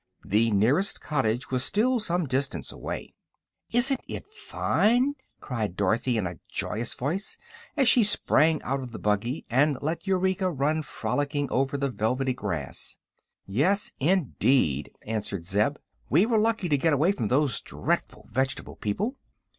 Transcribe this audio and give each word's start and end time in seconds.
The 0.25 0.49
nearest 0.49 0.99
cottage 0.99 1.51
was 1.51 1.63
still 1.63 1.99
some 1.99 2.25
distance 2.25 2.71
away. 2.71 3.13
"Isn't 3.71 4.01
it 4.07 4.25
fine?" 4.25 5.13
cried 5.41 5.75
Dorothy, 5.75 6.17
in 6.17 6.25
a 6.25 6.39
joyous 6.49 6.95
voice, 6.95 7.37
as 7.77 7.87
she 7.87 8.03
sprang 8.03 8.63
out 8.63 8.79
of 8.79 8.93
the 8.93 8.97
buggy 8.97 9.45
and 9.47 9.77
let 9.79 10.07
Eureka 10.07 10.49
run 10.49 10.81
frolicking 10.81 11.51
over 11.51 11.77
the 11.77 11.91
velvety 11.91 12.33
grass. 12.33 12.97
"Yes, 13.45 13.93
indeed!" 13.99 14.89
answered 15.03 15.45
Zeb. 15.45 15.75
"We 16.09 16.25
were 16.25 16.39
lucky 16.39 16.67
to 16.67 16.79
get 16.79 16.93
away 16.93 17.11
from 17.11 17.27
those 17.27 17.61
dreadful 17.61 18.27
vegetable 18.31 18.77
people." 18.77 19.17